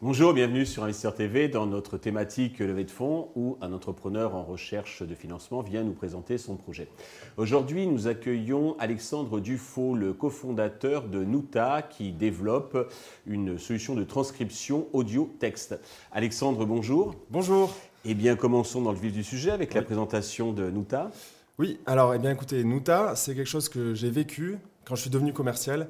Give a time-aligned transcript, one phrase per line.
[0.00, 4.42] Bonjour, bienvenue sur Investisseur TV dans notre thématique levée de fonds où un entrepreneur en
[4.42, 6.88] recherche de financement vient nous présenter son projet.
[7.36, 12.92] Aujourd'hui, nous accueillons Alexandre Dufaux, le cofondateur de Nuta qui développe
[13.26, 15.80] une solution de transcription audio-texte.
[16.12, 17.14] Alexandre, bonjour.
[17.30, 17.72] Bonjour.
[18.04, 21.10] Eh bien, commençons dans le vif du sujet avec la présentation de Nuta.
[21.58, 25.10] Oui, alors, eh bien, écoutez, Nuta, c'est quelque chose que j'ai vécu quand je suis
[25.10, 25.88] devenu commercial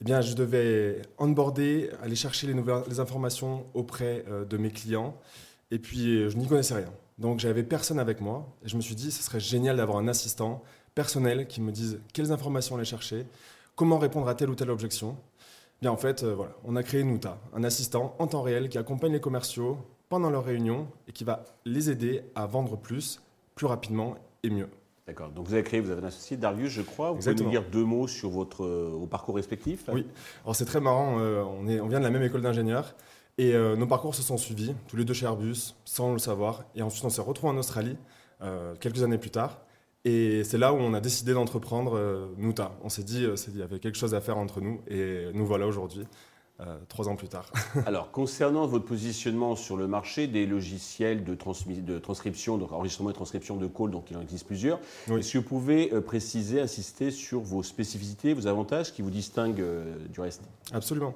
[0.00, 4.70] eh bien, je devais onboarder, aller chercher les, nouvelles, les informations auprès euh, de mes
[4.70, 5.14] clients.
[5.70, 6.90] Et puis, euh, je n'y connaissais rien.
[7.18, 8.48] Donc, j'avais personne avec moi.
[8.64, 10.62] Et je me suis dit, ce serait génial d'avoir un assistant
[10.94, 13.26] personnel qui me dise quelles informations aller chercher,
[13.76, 15.18] comment répondre à telle ou telle objection.
[15.18, 18.70] Eh bien, en fait, euh, voilà, on a créé Nuta, un assistant en temps réel
[18.70, 19.76] qui accompagne les commerciaux
[20.10, 23.22] pendant leurs réunions et qui va les aider à vendre plus,
[23.54, 24.68] plus rapidement et mieux.
[25.06, 25.30] D'accord.
[25.30, 27.12] Donc vous avez créé, vous avez un associé, Darius, je crois.
[27.12, 30.06] Vous pouvez nous dire deux mots sur votre euh, parcours respectif Oui.
[30.44, 31.18] Alors c'est très marrant.
[31.20, 32.94] Euh, on, est, on vient de la même école d'ingénieurs
[33.38, 36.64] et euh, nos parcours se sont suivis, tous les deux chez Airbus, sans le savoir.
[36.74, 37.96] Et ensuite, on s'est retrouvés en Australie
[38.80, 39.60] quelques années plus tard.
[40.06, 42.72] Et c'est là où on a décidé d'entreprendre Nuta.
[42.82, 45.66] On s'est dit, qu'il y avait quelque chose à faire entre nous et nous voilà
[45.66, 46.06] aujourd'hui.
[46.66, 47.46] Euh, trois ans plus tard.
[47.86, 53.14] Alors, concernant votre positionnement sur le marché des logiciels de, de transcription, donc enregistrement et
[53.14, 57.10] transcription de call, donc il en existe plusieurs, est-ce que vous pouvez euh, préciser, insister
[57.10, 60.42] sur vos spécificités, vos avantages qui vous distinguent euh, du reste?
[60.72, 61.14] Absolument.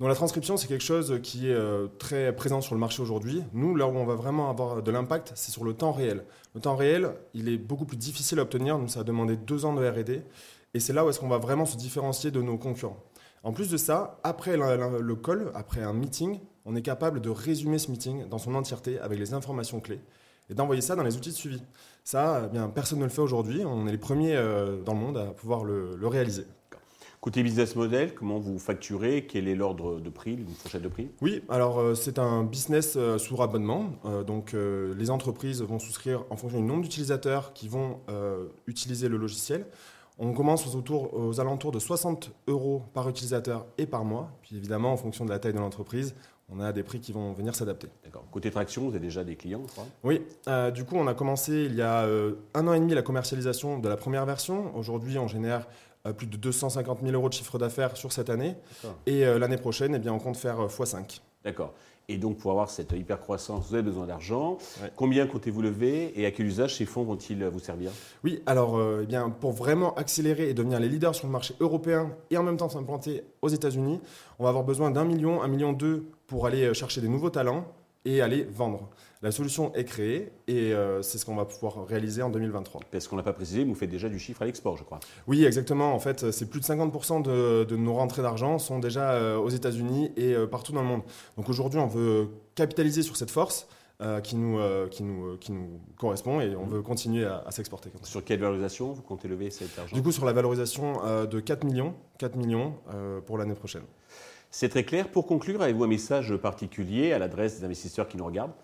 [0.00, 1.58] Donc la transcription, c'est quelque chose qui est
[1.98, 3.42] très présent sur le marché aujourd'hui.
[3.54, 6.22] Nous, là où on va vraiment avoir de l'impact, c'est sur le temps réel.
[6.54, 8.78] Le temps réel, il est beaucoup plus difficile à obtenir.
[8.78, 10.20] Nous, ça a demandé deux ans de R&D.
[10.74, 13.02] Et c'est là où est-ce qu'on va vraiment se différencier de nos concurrents.
[13.42, 17.78] En plus de ça, après le call, après un meeting, on est capable de résumer
[17.78, 20.00] ce meeting dans son entièreté avec les informations clés
[20.50, 21.62] et d'envoyer ça dans les outils de suivi.
[22.04, 23.64] Ça, eh bien, personne ne le fait aujourd'hui.
[23.64, 26.44] On est les premiers euh, dans le monde à pouvoir le, réaliser.
[27.20, 29.26] Côté business model, comment vous facturez?
[29.26, 31.10] Quel est l'ordre de prix, une fourchette de prix?
[31.20, 33.92] Oui, alors euh, c'est un business euh, sous abonnement.
[34.26, 38.00] donc les entreprises vont souscrire en fonction du nombre d'utilisateurs qui vont
[38.66, 39.66] utiliser le logiciel.
[40.18, 44.30] On commence aux, autour, aux alentours de 60 euros par utilisateur et par mois.
[44.42, 46.14] Puis évidemment, en fonction de la taille de l'entreprise,
[46.48, 47.88] on a des prix qui vont venir s'adapter.
[48.04, 48.24] D'accord.
[48.30, 49.86] Côté traction, vous avez déjà des clients, je crois?
[50.04, 50.22] Oui.
[50.48, 53.02] Euh, du coup, on a commencé il y a euh, un an et demi la
[53.02, 54.74] commercialisation de la première version.
[54.76, 55.66] Aujourd'hui, on génère
[56.06, 58.54] euh, plus de 250 000 euros de chiffre d'affaires sur cette année.
[59.06, 61.20] Et l'année prochaine, eh bien, on compte faire x5.
[61.46, 61.72] D'accord.
[62.08, 64.58] Et donc, pour avoir cette hyper croissance, vous avez besoin d'argent.
[64.96, 67.92] Combien comptez-vous lever et à quel usage ces fonds vont-ils vous servir?
[68.24, 71.54] Oui, alors, euh, eh bien, pour vraiment accélérer et devenir les leaders sur le marché
[71.60, 74.00] européen et en même temps s'implanter aux États-Unis,
[74.40, 77.30] on va avoir besoin d'un million, un million deux pour aller euh, chercher des nouveaux
[77.30, 77.64] talents
[78.06, 78.88] et aller vendre.
[79.22, 82.82] La solution est créée et euh, c'est ce qu'on va pouvoir réaliser en 2023.
[82.92, 85.00] Parce qu'on n'a pas précisé, vous faites déjà du chiffre à l'export, je crois.
[85.26, 85.94] Oui, exactement.
[85.94, 90.12] En fait, c'est plus de 50% de, nos rentrées d'argent sont déjà euh, aux États-Unis
[90.16, 91.02] et euh, partout dans le monde.
[91.36, 93.66] Donc aujourd'hui, on veut capitaliser sur cette force.
[94.22, 97.90] qui, nous, qui, nous, qui nous correspond et on veut continuer à, s'exporter.
[98.02, 99.96] Sur quelle valorisation vous comptez lever cet argent?
[99.96, 102.74] Du coup, sur la valorisation de 4 millions, 4 millions
[103.24, 103.84] pour l'année prochaine.
[104.58, 105.10] C'est très clair.
[105.10, 108.54] Pour conclure, avez-vous un message particulier à l'adresse des investisseurs qui nous regardent?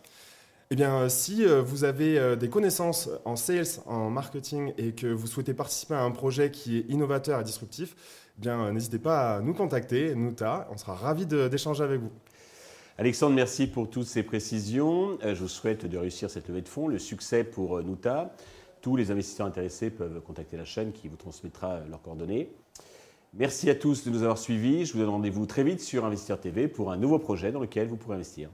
[0.71, 4.93] Eh bien, euh, si euh, vous avez euh, des connaissances en sales, en marketing et
[4.93, 7.95] que vous souhaitez participer à un projet qui est innovateur et disruptif,
[8.39, 10.67] eh bien, n'hésitez pas à nous contacter, Nuta.
[10.73, 12.13] On sera ravis d'échanger avec vous.
[12.97, 15.19] Alexandre, merci pour toutes ces précisions.
[15.23, 18.35] Je vous souhaite de réussir cette levée de fonds, le succès pour Nuta.
[18.81, 22.51] Tous les investisseurs intéressés peuvent contacter la chaîne qui vous transmettra leurs coordonnées.
[23.35, 24.85] Merci à tous de nous avoir suivis.
[24.85, 27.89] Je vous donne rendez-vous très vite sur Investir TV pour un nouveau projet dans lequel
[27.89, 28.51] vous pourrez investir.